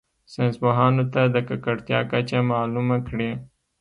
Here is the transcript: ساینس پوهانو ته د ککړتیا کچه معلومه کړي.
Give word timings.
ساینس 0.33 0.55
پوهانو 0.61 1.03
ته 1.13 1.21
د 1.35 1.35
ککړتیا 1.47 1.99
کچه 2.11 2.39
معلومه 2.51 2.97
کړي. 3.07 3.31